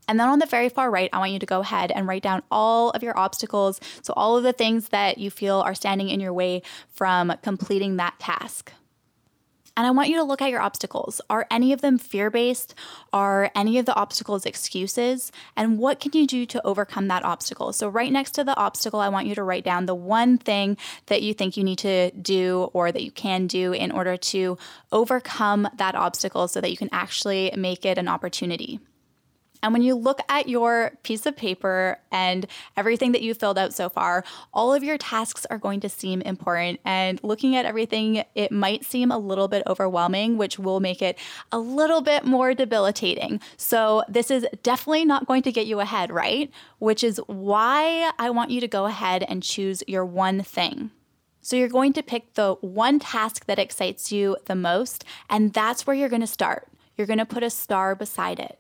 And 0.09 0.21
then 0.21 0.29
on 0.29 0.39
the 0.39 0.47
very 0.47 0.69
far 0.69 0.91
right, 0.91 1.09
I 1.13 1.19
want 1.19 1.33
you 1.33 1.39
to 1.39 1.47
go 1.47 1.61
ahead 1.61 1.91
and 1.91 2.07
write 2.07 2.23
down 2.23 2.43
all 2.51 2.91
of 2.91 3.03
your 3.03 3.17
obstacles. 3.17 3.81
So, 4.03 4.13
all 4.17 4.37
of 4.37 4.43
the 4.43 4.53
things 4.53 4.91
that 4.91 5.19
you 5.19 5.31
feel 5.31 5.61
are 5.61 5.75
standing 5.75 6.11
in 6.11 6.21
your 6.21 6.33
way 6.33 6.63
from 6.91 7.33
completing 7.43 7.97
that 7.97 8.19
task. 8.19 8.73
And 9.77 9.87
I 9.87 9.91
want 9.91 10.09
you 10.09 10.17
to 10.17 10.23
look 10.23 10.41
at 10.41 10.51
your 10.51 10.61
obstacles. 10.61 11.21
Are 11.29 11.47
any 11.51 11.73
of 11.73 11.81
them 11.81 11.99
fear 11.99 12.31
based? 12.31 12.75
Are 13.13 13.51
any 13.57 13.79
of 13.79 13.87
the 13.87 13.95
obstacles 13.95 14.47
excuses? 14.47 15.33
And 15.57 15.79
what 15.79 15.99
can 15.99 16.13
you 16.15 16.27
do 16.27 16.47
to 16.47 16.65
overcome 16.65 17.09
that 17.09 17.25
obstacle? 17.25 17.73
So, 17.73 17.89
right 17.89 18.13
next 18.13 18.33
to 18.33 18.45
the 18.45 18.57
obstacle, 18.57 19.01
I 19.01 19.09
want 19.09 19.27
you 19.27 19.35
to 19.35 19.43
write 19.43 19.65
down 19.65 19.87
the 19.87 19.95
one 19.95 20.39
thing 20.39 20.77
that 21.07 21.23
you 21.23 21.35
think 21.35 21.57
you 21.57 21.65
need 21.65 21.79
to 21.79 22.13
do 22.13 22.71
or 22.73 22.93
that 22.93 23.03
you 23.03 23.11
can 23.11 23.49
do 23.49 23.73
in 23.73 23.91
order 23.91 24.17
to 24.17 24.57
overcome 24.93 25.69
that 25.77 25.97
obstacle 25.97 26.47
so 26.47 26.61
that 26.61 26.71
you 26.71 26.77
can 26.77 26.91
actually 26.93 27.53
make 27.57 27.85
it 27.85 27.99
an 27.99 28.07
opportunity. 28.07 28.79
And 29.65 29.73
when 29.73 29.81
you 29.81 29.95
look 29.95 30.21
at 30.29 30.47
your 30.47 30.93
piece 31.05 31.25
of 31.25 31.39
paper 31.39 31.99
and 32.13 32.47
everything 32.77 33.13
that 33.13 33.23
you 33.23 33.33
filled 33.33 33.57
out 33.57 33.73
so 33.73 33.89
far, 33.89 34.23
all 34.53 34.75
of 34.75 34.85
your 34.85 34.99
tasks 34.99 35.47
are 35.47 35.57
going 35.57 35.81
to 35.81 35.89
seem 35.89 36.21
important. 36.21 36.81
And 36.85 37.19
looking 37.23 37.57
at 37.57 37.65
everything, 37.65 38.25
it 38.35 38.53
might 38.53 38.85
seem 38.85 39.11
a 39.11 39.17
little 39.17 39.49
bit 39.49 39.63
overwhelming, 39.67 40.37
which 40.37 40.59
will 40.59 40.81
make 40.81 41.01
it 41.01 41.19
a 41.51 41.59
little 41.59 42.03
bit 42.03 42.27
more 42.27 42.53
debilitating. 42.53 43.41
So, 43.57 44.05
this 44.07 44.31
is 44.31 44.47
definitely 44.63 45.07
not 45.07 45.27
going 45.27 45.41
to 45.45 45.53
get 45.53 45.67
you 45.67 45.81
ahead, 45.81 46.13
right? 46.13 46.51
Which 46.79 47.03
is 47.03 47.19
why 47.27 48.13
I 48.19 48.29
want 48.29 48.51
you 48.51 48.61
to 48.61 48.69
go 48.69 48.85
ahead 48.85 49.25
and 49.27 49.43
choose 49.43 49.83
your 49.87 50.05
one 50.05 50.43
thing. 50.43 50.91
So 51.41 51.57
you're 51.57 51.69
going 51.69 51.95
to 51.95 52.03
pick 52.03 52.35
the 52.35 52.55
one 52.61 52.99
task 52.99 53.47
that 53.47 53.59
excites 53.59 54.13
you 54.13 54.37
the 54.45 54.55
most, 54.55 55.05
and 55.31 55.55
that's 55.55 55.87
where 55.87 55.97
you're 55.97 56.11
going 56.11 56.21
to 56.21 56.27
start. 56.27 56.69
You're 56.97 57.07
going 57.07 57.19
to 57.19 57.27
put 57.27 57.43
a 57.43 57.51
star 57.51 57.95
beside 57.95 58.39
it. 58.39 58.59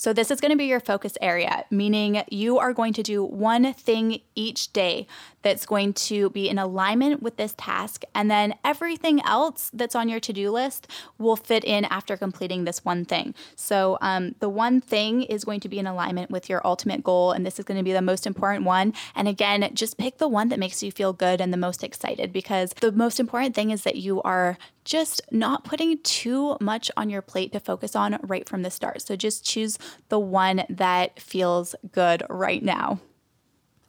So, 0.00 0.14
this 0.14 0.30
is 0.30 0.40
going 0.40 0.50
to 0.50 0.56
be 0.56 0.64
your 0.64 0.80
focus 0.80 1.18
area, 1.20 1.66
meaning 1.70 2.22
you 2.30 2.58
are 2.58 2.72
going 2.72 2.94
to 2.94 3.02
do 3.02 3.22
one 3.22 3.74
thing 3.74 4.22
each 4.34 4.72
day 4.72 5.06
that's 5.42 5.66
going 5.66 5.92
to 5.92 6.30
be 6.30 6.48
in 6.48 6.58
alignment 6.58 7.22
with 7.22 7.36
this 7.36 7.54
task. 7.56 8.04
And 8.14 8.30
then 8.30 8.54
everything 8.64 9.22
else 9.24 9.70
that's 9.72 9.94
on 9.94 10.08
your 10.08 10.20
to 10.20 10.32
do 10.32 10.50
list 10.50 10.86
will 11.18 11.36
fit 11.36 11.64
in 11.64 11.84
after 11.86 12.16
completing 12.16 12.64
this 12.64 12.84
one 12.84 13.04
thing. 13.04 13.34
So, 13.56 13.98
um, 14.00 14.34
the 14.40 14.48
one 14.48 14.80
thing 14.80 15.22
is 15.22 15.44
going 15.44 15.60
to 15.60 15.68
be 15.68 15.78
in 15.78 15.86
alignment 15.86 16.30
with 16.30 16.48
your 16.48 16.66
ultimate 16.66 17.02
goal. 17.02 17.32
And 17.32 17.44
this 17.44 17.58
is 17.58 17.64
going 17.64 17.78
to 17.78 17.84
be 17.84 17.92
the 17.92 18.02
most 18.02 18.26
important 18.26 18.64
one. 18.64 18.92
And 19.14 19.28
again, 19.28 19.68
just 19.74 19.98
pick 19.98 20.18
the 20.18 20.28
one 20.28 20.48
that 20.48 20.58
makes 20.58 20.82
you 20.82 20.92
feel 20.92 21.12
good 21.12 21.40
and 21.40 21.52
the 21.52 21.58
most 21.58 21.82
excited 21.82 22.32
because 22.32 22.72
the 22.80 22.92
most 22.92 23.20
important 23.20 23.54
thing 23.54 23.70
is 23.70 23.82
that 23.84 23.96
you 23.96 24.22
are 24.22 24.58
just 24.84 25.20
not 25.30 25.64
putting 25.64 25.98
too 26.02 26.56
much 26.60 26.90
on 26.96 27.10
your 27.10 27.22
plate 27.22 27.52
to 27.52 27.60
focus 27.60 27.94
on 27.94 28.18
right 28.22 28.48
from 28.48 28.62
the 28.62 28.70
start. 28.70 29.02
So 29.02 29.16
just 29.16 29.44
choose 29.44 29.78
the 30.08 30.18
one 30.18 30.64
that 30.68 31.20
feels 31.20 31.74
good 31.92 32.22
right 32.28 32.62
now. 32.62 32.98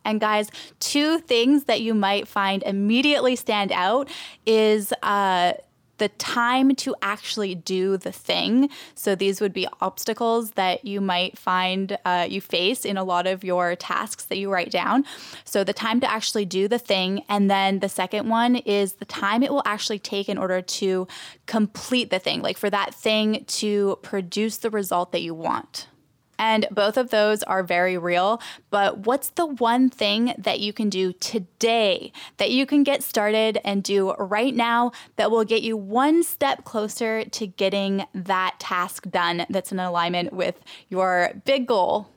And 0.06 0.20
guys, 0.20 0.50
two 0.80 1.20
things 1.20 1.66
that 1.66 1.82
you 1.82 1.94
might 1.94 2.28
find 2.28 2.64
immediately 2.64 3.36
stand 3.36 3.72
out 3.72 4.10
is 4.46 4.94
uh, 5.04 5.54
the 6.02 6.10
time 6.10 6.74
to 6.74 6.96
actually 7.04 7.54
do 7.54 7.96
the 7.96 8.12
thing. 8.12 8.72
So 8.96 9.14
these 9.14 9.40
would 9.40 9.54
be 9.54 9.68
obstacles 9.82 10.52
that 10.54 10.84
you 10.84 11.00
might 11.00 11.38
find 11.38 11.96
uh, 12.06 12.26
you 12.28 12.42
face 12.42 12.86
in 12.86 12.98
a 12.98 13.04
lot 13.04 13.28
of 13.28 13.44
your 13.44 13.76
tasks 13.76 14.26
that 14.26 14.40
you 14.40 14.52
write 14.52 14.72
down. 14.72 15.06
So 15.46 15.64
the 15.64 15.74
time 15.74 16.00
to 16.00 16.12
actually 16.12 16.46
do 16.46 16.68
the 16.68 16.80
thing. 16.80 17.24
And 17.30 17.52
then 17.52 17.82
the 17.82 17.88
second 17.88 18.30
one 18.30 18.56
is 18.56 18.94
the 18.94 19.06
time 19.06 19.44
it 19.44 19.52
will 19.52 19.62
actually 19.64 20.00
take 20.00 20.28
in 20.28 20.40
order 20.40 20.60
to 20.60 21.08
complete 21.46 22.10
the 22.10 22.18
thing, 22.18 22.42
like 22.42 22.58
for 22.58 22.72
that 22.72 22.96
thing 22.96 23.46
to 23.46 24.00
produce 24.02 24.58
the 24.58 24.72
result 24.72 25.12
that 25.12 25.22
you 25.22 25.36
want. 25.36 25.86
And 26.40 26.68
both 26.72 26.98
of 26.98 27.12
those 27.12 27.44
are 27.44 27.62
very 27.62 27.98
real. 27.98 28.42
But 28.72 29.06
what's 29.06 29.30
the 29.30 29.46
one 29.46 29.90
thing 29.90 30.34
that 30.38 30.60
you 30.60 30.74
can 30.74 30.90
do 30.90 31.14
today 31.14 32.12
that 32.38 32.50
you 32.50 32.66
can 32.66 32.84
get 32.84 33.04
started 33.04 33.60
and 33.64 33.84
do 33.84 34.14
right 34.14 34.56
now 34.56 34.92
that 35.18 35.30
will 35.30 35.46
get 35.46 35.62
you 35.62 35.78
one 35.78 36.24
step 36.24 36.64
closer 36.64 37.26
to 37.26 37.46
getting 37.46 38.06
that 38.16 38.56
task 38.60 39.10
done 39.12 39.46
that's 39.50 39.72
in 39.72 39.80
alignment 39.80 40.34
with 40.34 40.60
your 40.90 41.34
big 41.46 41.68
goal? 41.68 42.10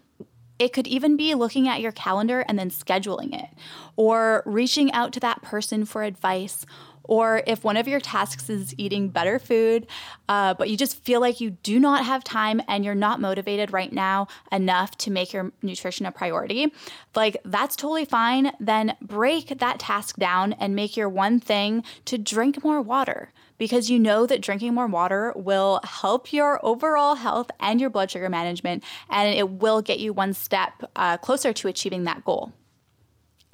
It 0.58 0.72
could 0.72 0.86
even 0.86 1.16
be 1.16 1.34
looking 1.34 1.68
at 1.68 1.80
your 1.80 1.92
calendar 1.92 2.44
and 2.48 2.58
then 2.58 2.70
scheduling 2.70 3.34
it, 3.34 3.50
or 3.96 4.42
reaching 4.46 4.92
out 4.92 5.12
to 5.14 5.20
that 5.20 5.42
person 5.42 5.84
for 5.84 6.04
advice, 6.04 6.64
or 7.04 7.42
if 7.46 7.64
one 7.64 7.76
of 7.76 7.86
your 7.86 8.00
tasks 8.00 8.50
is 8.50 8.74
eating 8.78 9.08
better 9.08 9.38
food, 9.38 9.86
uh, 10.28 10.54
but 10.54 10.68
you 10.68 10.76
just 10.76 11.02
feel 11.04 11.20
like 11.20 11.40
you 11.40 11.50
do 11.50 11.78
not 11.78 12.04
have 12.04 12.24
time 12.24 12.60
and 12.68 12.84
you're 12.84 12.94
not 12.94 13.20
motivated 13.20 13.72
right 13.72 13.92
now 13.92 14.26
enough 14.50 14.96
to 14.98 15.10
make 15.10 15.32
your 15.32 15.52
nutrition 15.62 16.06
a 16.06 16.12
priority, 16.12 16.72
like 17.14 17.36
that's 17.44 17.76
totally 17.76 18.04
fine. 18.04 18.52
Then 18.58 18.96
break 19.00 19.58
that 19.58 19.78
task 19.78 20.16
down 20.16 20.54
and 20.54 20.74
make 20.74 20.96
your 20.96 21.08
one 21.08 21.40
thing 21.40 21.84
to 22.06 22.18
drink 22.18 22.64
more 22.64 22.80
water 22.80 23.30
because 23.58 23.90
you 23.90 23.98
know 23.98 24.26
that 24.26 24.40
drinking 24.40 24.74
more 24.74 24.86
water 24.86 25.32
will 25.36 25.80
help 25.84 26.32
your 26.32 26.64
overall 26.64 27.14
health 27.14 27.50
and 27.60 27.80
your 27.80 27.90
blood 27.90 28.10
sugar 28.10 28.28
management, 28.28 28.82
and 29.10 29.34
it 29.34 29.48
will 29.48 29.80
get 29.80 30.00
you 30.00 30.12
one 30.12 30.32
step 30.32 30.90
uh, 30.96 31.16
closer 31.18 31.52
to 31.52 31.68
achieving 31.68 32.04
that 32.04 32.24
goal. 32.24 32.52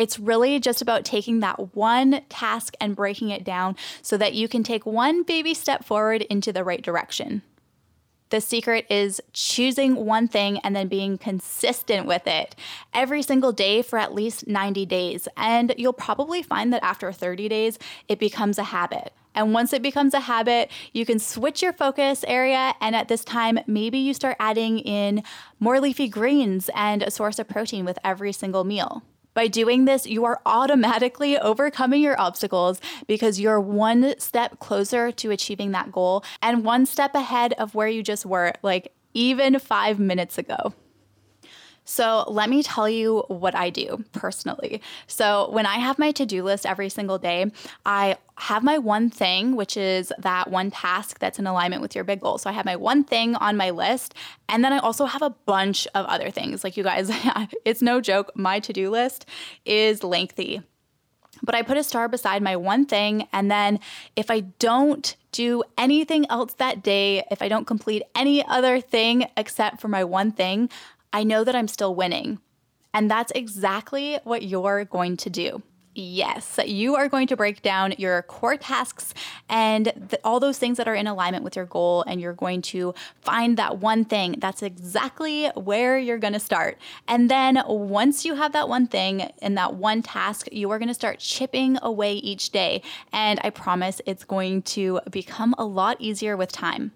It's 0.00 0.18
really 0.18 0.58
just 0.60 0.80
about 0.80 1.04
taking 1.04 1.40
that 1.40 1.76
one 1.76 2.22
task 2.30 2.74
and 2.80 2.96
breaking 2.96 3.28
it 3.28 3.44
down 3.44 3.76
so 4.00 4.16
that 4.16 4.32
you 4.32 4.48
can 4.48 4.62
take 4.62 4.86
one 4.86 5.24
baby 5.24 5.52
step 5.52 5.84
forward 5.84 6.22
into 6.22 6.54
the 6.54 6.64
right 6.64 6.80
direction. 6.80 7.42
The 8.30 8.40
secret 8.40 8.86
is 8.88 9.20
choosing 9.34 9.96
one 9.96 10.26
thing 10.26 10.58
and 10.60 10.74
then 10.74 10.88
being 10.88 11.18
consistent 11.18 12.06
with 12.06 12.26
it 12.26 12.56
every 12.94 13.20
single 13.20 13.52
day 13.52 13.82
for 13.82 13.98
at 13.98 14.14
least 14.14 14.48
90 14.48 14.86
days. 14.86 15.28
And 15.36 15.74
you'll 15.76 15.92
probably 15.92 16.42
find 16.42 16.72
that 16.72 16.82
after 16.82 17.12
30 17.12 17.50
days, 17.50 17.78
it 18.08 18.18
becomes 18.18 18.56
a 18.56 18.64
habit. 18.64 19.12
And 19.34 19.52
once 19.52 19.74
it 19.74 19.82
becomes 19.82 20.14
a 20.14 20.20
habit, 20.20 20.70
you 20.94 21.04
can 21.04 21.18
switch 21.18 21.60
your 21.60 21.74
focus 21.74 22.24
area. 22.26 22.72
And 22.80 22.96
at 22.96 23.08
this 23.08 23.22
time, 23.22 23.58
maybe 23.66 23.98
you 23.98 24.14
start 24.14 24.38
adding 24.40 24.78
in 24.78 25.24
more 25.58 25.78
leafy 25.78 26.08
greens 26.08 26.70
and 26.74 27.02
a 27.02 27.10
source 27.10 27.38
of 27.38 27.48
protein 27.48 27.84
with 27.84 27.98
every 28.02 28.32
single 28.32 28.64
meal. 28.64 29.02
By 29.34 29.46
doing 29.46 29.84
this, 29.84 30.06
you 30.06 30.24
are 30.24 30.40
automatically 30.44 31.38
overcoming 31.38 32.02
your 32.02 32.20
obstacles 32.20 32.80
because 33.06 33.38
you're 33.38 33.60
one 33.60 34.18
step 34.18 34.58
closer 34.58 35.12
to 35.12 35.30
achieving 35.30 35.70
that 35.70 35.92
goal 35.92 36.24
and 36.42 36.64
one 36.64 36.86
step 36.86 37.14
ahead 37.14 37.52
of 37.54 37.74
where 37.74 37.88
you 37.88 38.02
just 38.02 38.26
were, 38.26 38.52
like 38.62 38.92
even 39.14 39.58
five 39.58 39.98
minutes 39.98 40.38
ago. 40.38 40.74
So, 41.90 42.24
let 42.28 42.48
me 42.48 42.62
tell 42.62 42.88
you 42.88 43.24
what 43.26 43.56
I 43.56 43.68
do 43.68 44.04
personally. 44.12 44.80
So, 45.08 45.50
when 45.50 45.66
I 45.66 45.78
have 45.78 45.98
my 45.98 46.12
to 46.12 46.24
do 46.24 46.44
list 46.44 46.64
every 46.64 46.88
single 46.88 47.18
day, 47.18 47.50
I 47.84 48.16
have 48.36 48.62
my 48.62 48.78
one 48.78 49.10
thing, 49.10 49.56
which 49.56 49.76
is 49.76 50.12
that 50.20 50.52
one 50.52 50.70
task 50.70 51.18
that's 51.18 51.40
in 51.40 51.48
alignment 51.48 51.82
with 51.82 51.96
your 51.96 52.04
big 52.04 52.20
goal. 52.20 52.38
So, 52.38 52.48
I 52.48 52.52
have 52.52 52.64
my 52.64 52.76
one 52.76 53.02
thing 53.02 53.34
on 53.34 53.56
my 53.56 53.70
list. 53.70 54.14
And 54.48 54.64
then 54.64 54.72
I 54.72 54.78
also 54.78 55.04
have 55.04 55.20
a 55.20 55.30
bunch 55.30 55.88
of 55.96 56.06
other 56.06 56.30
things. 56.30 56.62
Like, 56.62 56.76
you 56.76 56.84
guys, 56.84 57.10
it's 57.64 57.82
no 57.82 58.00
joke, 58.00 58.30
my 58.36 58.60
to 58.60 58.72
do 58.72 58.88
list 58.88 59.26
is 59.64 60.04
lengthy 60.04 60.62
but 61.42 61.54
I 61.54 61.62
put 61.62 61.78
a 61.78 61.84
star 61.84 62.06
beside 62.06 62.42
my 62.42 62.56
one 62.56 62.84
thing. 62.84 63.26
And 63.32 63.50
then 63.50 63.80
if 64.14 64.30
I 64.30 64.40
don't 64.40 65.16
do 65.32 65.62
anything 65.78 66.26
else 66.28 66.52
that 66.54 66.82
day, 66.82 67.24
if 67.30 67.40
I 67.40 67.48
don't 67.48 67.66
complete 67.66 68.02
any 68.14 68.44
other 68.44 68.78
thing 68.80 69.26
except 69.38 69.80
for 69.80 69.88
my 69.88 70.04
one 70.04 70.32
thing, 70.32 70.68
I 71.12 71.24
know 71.24 71.44
that 71.44 71.54
I'm 71.54 71.68
still 71.68 71.94
winning. 71.94 72.38
And 72.92 73.10
that's 73.10 73.32
exactly 73.34 74.18
what 74.24 74.42
you're 74.42 74.84
going 74.84 75.16
to 75.18 75.30
do. 75.30 75.62
Yes, 75.92 76.58
you 76.64 76.94
are 76.94 77.08
going 77.08 77.26
to 77.26 77.36
break 77.36 77.62
down 77.62 77.94
your 77.98 78.22
core 78.22 78.56
tasks 78.56 79.12
and 79.48 79.86
the, 79.86 80.20
all 80.22 80.38
those 80.38 80.56
things 80.56 80.76
that 80.76 80.86
are 80.86 80.94
in 80.94 81.08
alignment 81.08 81.42
with 81.42 81.56
your 81.56 81.64
goal, 81.66 82.04
and 82.06 82.20
you're 82.20 82.32
going 82.32 82.62
to 82.62 82.94
find 83.20 83.56
that 83.56 83.78
one 83.78 84.04
thing. 84.04 84.36
That's 84.38 84.62
exactly 84.62 85.48
where 85.56 85.98
you're 85.98 86.18
going 86.18 86.32
to 86.32 86.40
start. 86.40 86.78
And 87.08 87.28
then 87.28 87.60
once 87.66 88.24
you 88.24 88.36
have 88.36 88.52
that 88.52 88.68
one 88.68 88.86
thing 88.86 89.32
and 89.42 89.58
that 89.58 89.74
one 89.74 90.00
task, 90.02 90.46
you 90.52 90.70
are 90.70 90.78
going 90.78 90.88
to 90.88 90.94
start 90.94 91.18
chipping 91.18 91.76
away 91.82 92.14
each 92.14 92.50
day. 92.50 92.82
And 93.12 93.40
I 93.42 93.50
promise 93.50 94.00
it's 94.06 94.24
going 94.24 94.62
to 94.62 95.00
become 95.10 95.56
a 95.58 95.64
lot 95.64 95.96
easier 95.98 96.36
with 96.36 96.52
time. 96.52 96.92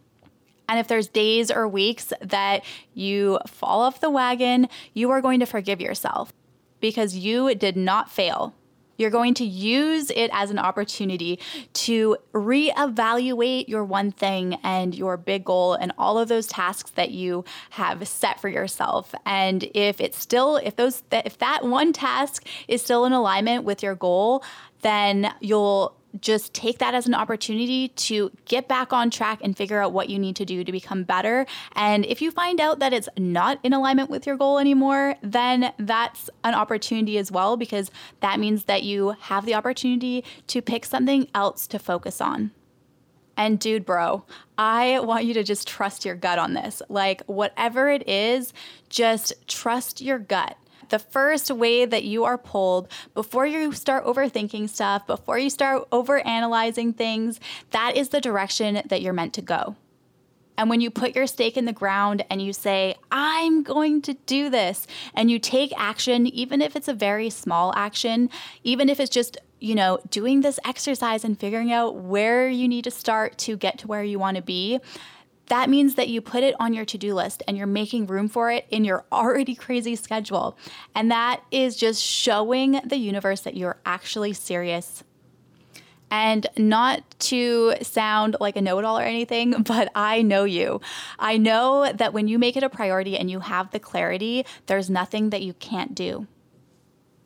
And 0.68 0.78
if 0.78 0.88
there's 0.88 1.08
days 1.08 1.50
or 1.50 1.68
weeks 1.68 2.12
that 2.20 2.64
you 2.94 3.38
fall 3.46 3.82
off 3.82 4.00
the 4.00 4.10
wagon, 4.10 4.68
you 4.92 5.10
are 5.10 5.20
going 5.20 5.40
to 5.40 5.46
forgive 5.46 5.80
yourself 5.80 6.32
because 6.80 7.16
you 7.16 7.54
did 7.54 7.76
not 7.76 8.10
fail. 8.10 8.54
You're 8.96 9.10
going 9.10 9.34
to 9.34 9.44
use 9.44 10.10
it 10.10 10.30
as 10.32 10.50
an 10.50 10.58
opportunity 10.58 11.40
to 11.72 12.16
reevaluate 12.32 13.68
your 13.68 13.84
one 13.84 14.12
thing 14.12 14.58
and 14.62 14.94
your 14.94 15.16
big 15.16 15.44
goal 15.44 15.74
and 15.74 15.92
all 15.98 16.18
of 16.18 16.28
those 16.28 16.46
tasks 16.46 16.92
that 16.92 17.10
you 17.10 17.44
have 17.70 18.06
set 18.06 18.40
for 18.40 18.48
yourself. 18.48 19.14
And 19.26 19.64
if 19.74 20.00
it's 20.00 20.18
still 20.18 20.56
if 20.56 20.76
those 20.76 21.02
if 21.10 21.38
that 21.38 21.64
one 21.64 21.92
task 21.92 22.46
is 22.68 22.82
still 22.82 23.04
in 23.04 23.12
alignment 23.12 23.64
with 23.64 23.82
your 23.82 23.96
goal, 23.96 24.44
then 24.82 25.34
you'll 25.40 25.96
just 26.20 26.54
take 26.54 26.78
that 26.78 26.94
as 26.94 27.06
an 27.06 27.14
opportunity 27.14 27.88
to 27.88 28.30
get 28.44 28.68
back 28.68 28.92
on 28.92 29.10
track 29.10 29.40
and 29.42 29.56
figure 29.56 29.80
out 29.80 29.92
what 29.92 30.08
you 30.08 30.18
need 30.18 30.36
to 30.36 30.44
do 30.44 30.64
to 30.64 30.72
become 30.72 31.02
better. 31.02 31.46
And 31.74 32.04
if 32.06 32.22
you 32.22 32.30
find 32.30 32.60
out 32.60 32.78
that 32.78 32.92
it's 32.92 33.08
not 33.18 33.58
in 33.62 33.72
alignment 33.72 34.10
with 34.10 34.26
your 34.26 34.36
goal 34.36 34.58
anymore, 34.58 35.16
then 35.22 35.72
that's 35.78 36.30
an 36.44 36.54
opportunity 36.54 37.18
as 37.18 37.32
well, 37.32 37.56
because 37.56 37.90
that 38.20 38.38
means 38.38 38.64
that 38.64 38.82
you 38.82 39.16
have 39.20 39.46
the 39.46 39.54
opportunity 39.54 40.24
to 40.48 40.62
pick 40.62 40.84
something 40.84 41.28
else 41.34 41.66
to 41.68 41.78
focus 41.78 42.20
on. 42.20 42.52
And 43.36 43.58
dude, 43.58 43.84
bro, 43.84 44.24
I 44.56 45.00
want 45.00 45.24
you 45.24 45.34
to 45.34 45.42
just 45.42 45.66
trust 45.66 46.04
your 46.04 46.14
gut 46.14 46.38
on 46.38 46.54
this. 46.54 46.80
Like, 46.88 47.22
whatever 47.26 47.88
it 47.88 48.08
is, 48.08 48.52
just 48.88 49.32
trust 49.48 50.00
your 50.00 50.20
gut. 50.20 50.56
The 50.88 50.98
first 50.98 51.50
way 51.50 51.84
that 51.84 52.04
you 52.04 52.24
are 52.24 52.38
pulled 52.38 52.88
before 53.14 53.46
you 53.46 53.72
start 53.72 54.04
overthinking 54.04 54.68
stuff, 54.68 55.06
before 55.06 55.38
you 55.38 55.50
start 55.50 55.88
overanalyzing 55.90 56.96
things, 56.96 57.40
that 57.70 57.96
is 57.96 58.10
the 58.10 58.20
direction 58.20 58.82
that 58.86 59.02
you're 59.02 59.12
meant 59.12 59.34
to 59.34 59.42
go. 59.42 59.76
And 60.56 60.70
when 60.70 60.80
you 60.80 60.90
put 60.90 61.16
your 61.16 61.26
stake 61.26 61.56
in 61.56 61.64
the 61.64 61.72
ground 61.72 62.24
and 62.30 62.40
you 62.40 62.52
say, 62.52 62.94
I'm 63.10 63.62
going 63.62 64.02
to 64.02 64.14
do 64.14 64.50
this, 64.50 64.86
and 65.12 65.30
you 65.30 65.38
take 65.38 65.72
action, 65.76 66.28
even 66.28 66.62
if 66.62 66.76
it's 66.76 66.86
a 66.86 66.94
very 66.94 67.28
small 67.28 67.74
action, 67.74 68.30
even 68.62 68.88
if 68.88 69.00
it's 69.00 69.10
just, 69.10 69.36
you 69.58 69.74
know, 69.74 69.98
doing 70.10 70.42
this 70.42 70.60
exercise 70.64 71.24
and 71.24 71.38
figuring 71.38 71.72
out 71.72 71.96
where 71.96 72.48
you 72.48 72.68
need 72.68 72.84
to 72.84 72.92
start 72.92 73.36
to 73.38 73.56
get 73.56 73.78
to 73.78 73.88
where 73.88 74.04
you 74.04 74.18
want 74.20 74.36
to 74.36 74.42
be, 74.42 74.78
that 75.46 75.68
means 75.68 75.94
that 75.94 76.08
you 76.08 76.20
put 76.20 76.42
it 76.42 76.54
on 76.58 76.72
your 76.72 76.84
to 76.86 76.98
do 76.98 77.14
list 77.14 77.42
and 77.46 77.56
you're 77.56 77.66
making 77.66 78.06
room 78.06 78.28
for 78.28 78.50
it 78.50 78.66
in 78.70 78.84
your 78.84 79.04
already 79.12 79.54
crazy 79.54 79.96
schedule. 79.96 80.56
And 80.94 81.10
that 81.10 81.42
is 81.50 81.76
just 81.76 82.02
showing 82.02 82.80
the 82.84 82.96
universe 82.96 83.42
that 83.42 83.56
you're 83.56 83.78
actually 83.84 84.32
serious 84.32 85.04
and 86.10 86.46
not 86.56 87.02
to 87.18 87.74
sound 87.82 88.36
like 88.38 88.56
a 88.56 88.62
know 88.62 88.78
it 88.78 88.84
all 88.84 88.98
or 88.98 89.02
anything, 89.02 89.50
but 89.62 89.90
I 89.94 90.22
know 90.22 90.44
you. 90.44 90.80
I 91.18 91.36
know 91.36 91.90
that 91.92 92.12
when 92.12 92.28
you 92.28 92.38
make 92.38 92.56
it 92.56 92.62
a 92.62 92.68
priority 92.68 93.18
and 93.18 93.30
you 93.30 93.40
have 93.40 93.70
the 93.72 93.80
clarity, 93.80 94.46
there's 94.66 94.88
nothing 94.88 95.30
that 95.30 95.42
you 95.42 95.54
can't 95.54 95.94
do. 95.94 96.26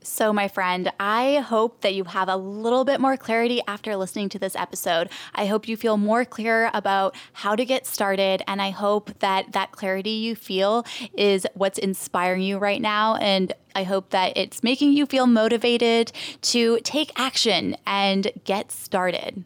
So, 0.08 0.32
my 0.32 0.48
friend, 0.48 0.90
I 0.98 1.44
hope 1.46 1.82
that 1.82 1.94
you 1.94 2.04
have 2.04 2.28
a 2.30 2.36
little 2.36 2.84
bit 2.84 2.98
more 2.98 3.18
clarity 3.18 3.60
after 3.68 3.94
listening 3.94 4.30
to 4.30 4.38
this 4.38 4.56
episode. 4.56 5.10
I 5.34 5.44
hope 5.44 5.68
you 5.68 5.76
feel 5.76 5.98
more 5.98 6.24
clear 6.24 6.70
about 6.72 7.14
how 7.34 7.54
to 7.54 7.64
get 7.64 7.86
started. 7.86 8.42
And 8.48 8.62
I 8.62 8.70
hope 8.70 9.16
that 9.18 9.52
that 9.52 9.72
clarity 9.72 10.10
you 10.10 10.34
feel 10.34 10.86
is 11.12 11.46
what's 11.54 11.78
inspiring 11.78 12.42
you 12.42 12.56
right 12.56 12.80
now. 12.80 13.16
And 13.16 13.52
I 13.74 13.82
hope 13.82 14.08
that 14.10 14.36
it's 14.36 14.62
making 14.62 14.94
you 14.94 15.04
feel 15.04 15.26
motivated 15.26 16.10
to 16.40 16.80
take 16.80 17.12
action 17.14 17.76
and 17.86 18.32
get 18.44 18.72
started. 18.72 19.44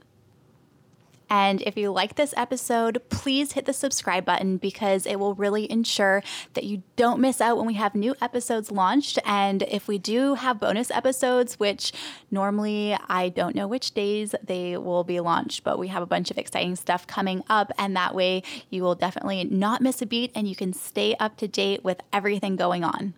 And 1.33 1.63
if 1.63 1.79
you 1.79 1.91
like 1.91 2.17
this 2.17 2.35
episode, 2.37 3.01
please 3.09 3.53
hit 3.53 3.65
the 3.65 3.73
subscribe 3.73 4.27
button 4.27 4.59
because 4.59 5.07
it 5.07 5.17
will 5.17 5.35
really 5.35 5.71
ensure 5.73 6.23
that 6.53 6.65
you 6.65 6.83
don't 6.95 7.23
miss 7.23 7.41
out 7.41 7.57
when 7.57 7.65
we 7.67 7.73
have 7.73 7.95
new 7.95 8.15
episodes 8.21 8.71
launched. 8.71 9.19
And 9.25 9.63
if 9.63 9.89
we 9.89 9.97
do 9.97 10.35
have 10.35 10.61
bonus 10.61 10.91
episodes, 10.91 11.59
which 11.59 11.91
normally 12.31 12.99
I 13.09 13.31
don't 13.31 13.57
know 13.57 13.67
which 13.67 13.93
days 13.93 14.35
they 14.45 14.77
will 14.77 15.05
be 15.05 15.21
launched, 15.21 15.65
but 15.65 15.79
we 15.79 15.89
have 15.89 16.03
a 16.03 16.07
bunch 16.07 16.31
of 16.31 16.37
exciting 16.37 16.77
stuff 16.77 17.07
coming 17.07 17.43
up. 17.49 17.73
And 17.79 17.97
that 17.97 18.15
way 18.15 18.43
you 18.69 18.83
will 18.83 18.95
definitely 18.95 19.43
not 19.45 19.81
miss 19.81 20.03
a 20.03 20.07
beat 20.07 20.33
and 20.35 20.47
you 20.47 20.55
can 20.55 20.75
stay 20.75 21.15
up 21.15 21.39
to 21.39 21.49
date 21.49 21.83
with 21.83 22.03
everything 22.13 22.57
going 22.57 22.85
on. 22.85 23.15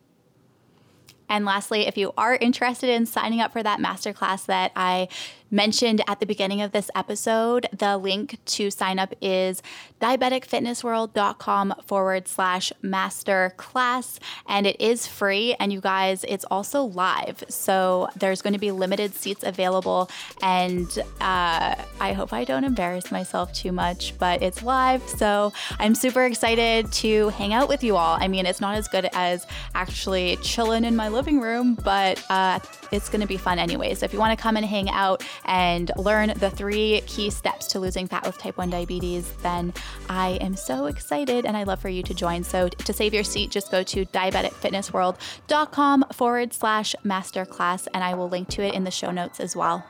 And 1.29 1.45
lastly, 1.45 1.87
if 1.87 1.97
you 1.97 2.13
are 2.17 2.37
interested 2.37 2.91
in 2.91 3.07
signing 3.07 3.41
up 3.41 3.53
for 3.53 3.63
that 3.63 3.81
masterclass 3.81 4.47
that 4.47 4.73
I 4.77 5.09
mentioned 5.55 6.03
at 6.09 6.21
the 6.21 6.27
beginning 6.27 6.61
of 6.61 6.73
this 6.73 6.91
episode, 6.95 7.69
the 7.73 7.97
link 7.97 8.39
to 8.45 8.71
sign 8.71 8.99
up 8.99 9.15
is 9.23 9.63
diabeticfitnessworld.com 10.01 11.75
forward 11.87 12.29
slash 12.29 12.73
master 12.83 13.55
class. 13.57 14.19
And 14.47 14.67
it 14.67 14.81
is 14.81 15.07
free. 15.07 15.55
And 15.59 15.73
you 15.73 15.81
guys, 15.81 16.25
it's 16.29 16.45
also 16.51 16.83
live. 16.83 17.45
So 17.49 18.09
there's 18.17 18.43
going 18.43 18.53
to 18.53 18.59
be 18.59 18.73
limited 18.73 19.15
seats 19.15 19.45
available. 19.45 20.11
And 20.43 20.87
uh, 21.21 21.77
I 22.01 22.13
hope 22.13 22.33
I 22.33 22.45
don't 22.45 22.65
embarrass 22.65 23.11
myself 23.13 23.53
too 23.53 23.73
much, 23.73 24.19
but 24.19 24.43
it's 24.43 24.63
live. 24.63 25.09
So 25.09 25.53
I'm 25.79 25.95
super 25.95 26.25
excited 26.25 26.93
to 26.93 27.29
hang 27.31 27.55
out 27.55 27.69
with 27.69 27.85
you 27.85 27.97
all. 27.97 28.19
I 28.21 28.29
mean, 28.29 28.45
it's 28.45 28.61
not 28.61 28.75
as 28.75 28.89
good 28.89 29.09
as 29.13 29.47
actually 29.75 30.37
chilling 30.43 30.85
in 30.85 30.97
my 30.97 31.09
living 31.09 31.41
room, 31.41 31.79
but 31.85 32.23
uh, 32.29 32.59
it's 32.91 33.09
going 33.09 33.21
to 33.21 33.27
be 33.27 33.37
fun 33.37 33.59
anyway. 33.59 33.95
So 33.95 34.05
if 34.05 34.13
you 34.13 34.19
want 34.19 34.37
to 34.37 34.43
come 34.43 34.57
and 34.57 34.67
hang 34.67 34.91
out 34.91 35.25
and 35.45 35.91
learn 35.97 36.33
the 36.37 36.51
three 36.51 37.03
key 37.07 37.31
steps 37.31 37.67
to 37.69 37.81
losing 37.81 38.07
fat 38.07 38.27
with 38.27 38.39
type 38.39 38.57
1 38.57 38.71
diabetes, 38.71 39.31
then 39.43 39.73
I 40.09 40.39
am 40.41 40.57
so 40.57 40.87
excited 40.87 41.47
and 41.47 41.57
I 41.57 41.65
love 41.65 41.81
for 41.81 41.89
you 41.89 42.03
to 42.03 42.15
join. 42.15 42.45
So 42.45 42.69
to 42.69 42.93
save 42.93 43.15
your 43.15 43.25
seat, 43.25 43.51
just 43.51 43.71
go 43.71 43.83
to 43.83 44.05
diabeticfitnessworld.com 44.07 46.05
forward 46.13 46.53
slash 46.53 46.95
masterclass 47.05 47.89
and 47.93 48.03
I 48.05 48.15
will 48.15 48.29
link 48.29 48.49
to 48.51 48.63
it 48.63 48.75
in 48.75 48.85
the 48.85 48.91
show 48.91 49.11
notes 49.11 49.41
as 49.41 49.55
well. 49.57 49.85